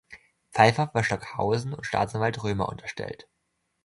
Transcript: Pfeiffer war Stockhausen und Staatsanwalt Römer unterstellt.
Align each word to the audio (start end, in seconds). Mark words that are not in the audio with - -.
Pfeiffer 0.49 0.89
war 0.95 1.03
Stockhausen 1.03 1.75
und 1.75 1.85
Staatsanwalt 1.85 2.43
Römer 2.43 2.67
unterstellt. 2.69 3.29